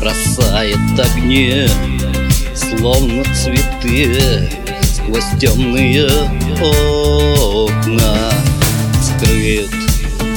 тени 0.00 1.68
Словно 2.54 3.22
цветы 3.34 4.48
Сквозь 4.82 5.38
темные 5.38 6.06
окна. 6.60 8.30
Скрыт 9.02 9.70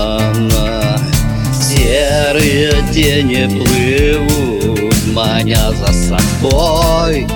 Серые 1.54 2.74
тени 2.94 3.46
плывут 3.48 5.08
Маня 5.14 5.72
за 5.72 5.92
собой 5.92 7.28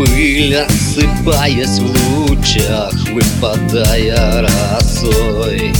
Пыль 0.00 0.56
осыпаясь 0.56 1.78
в 1.78 2.20
лучах 2.20 2.94
Выпадая 3.12 4.40
росой. 4.40 5.74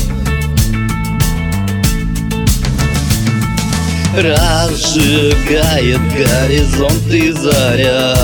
Разжигает 4.15 6.03
горизонт 6.13 7.07
и 7.11 7.31
заря. 7.33 8.15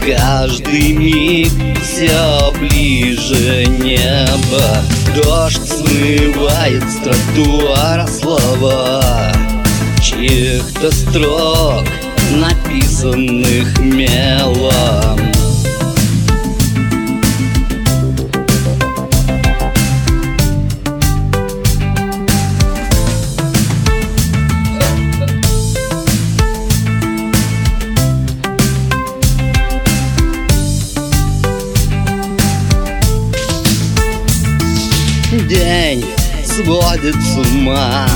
Каждый 0.00 0.92
миг 0.92 1.52
все 1.82 2.50
ближе 2.58 3.66
небо. 3.66 4.80
Дождь 5.14 5.68
смывает 5.68 6.82
с 6.90 6.96
тротуара 7.04 8.06
слова. 8.06 9.30
Чьих-то 10.00 10.90
строк 10.90 11.84
написанных 12.32 13.78
мелом. 13.80 15.20
День 35.48 36.04
сводит 36.44 37.14
с 37.14 37.36
ума 37.36 38.06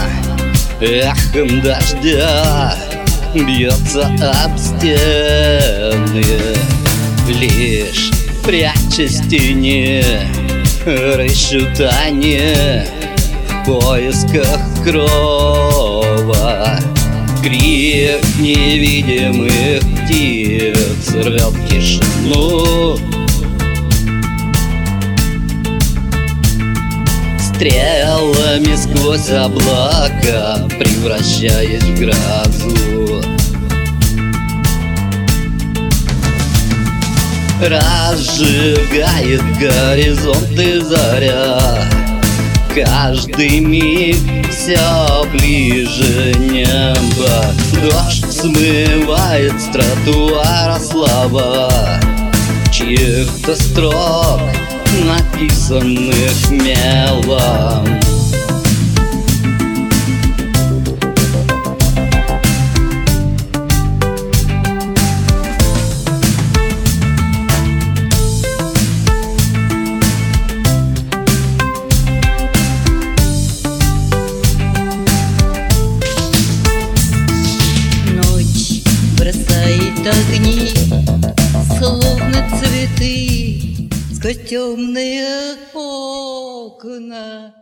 Эхом 0.80 1.60
дождя 1.60 2.89
бьется 3.34 4.06
об 4.44 4.58
стены 4.58 6.24
Лишь 7.28 8.10
прячась 8.44 9.20
в 9.20 9.28
тени 9.28 10.04
Рыщут 10.84 11.78
они 12.04 12.40
в 13.48 13.64
поисках 13.66 14.60
крова. 14.82 16.78
Крик 17.42 18.24
невидимых 18.38 19.80
птиц 20.04 21.10
рвет 21.12 21.54
тишину. 21.68 22.98
Стрелами 27.38 28.74
сквозь 28.74 29.28
облака 29.28 30.66
Превращаясь 30.78 31.82
в 31.82 31.98
грозу 31.98 32.79
Разжигает 37.60 39.42
горизонт 39.58 40.58
и 40.58 40.80
заря. 40.80 41.58
Каждый 42.74 43.60
миг 43.60 44.16
все 44.50 45.24
ближе 45.32 46.34
небо. 46.38 47.54
Дождь 47.82 48.30
смывает 48.30 49.58
с 49.58 49.64
тротуара 49.66 50.78
слова 50.78 51.70
Чьих-то 52.70 53.56
строк 53.56 54.40
написанных 55.04 56.50
мелом 56.50 57.86
словно 82.00 82.48
цветы, 82.58 83.90
сквозь 84.14 84.48
темные 84.48 85.56
окна. 85.74 87.54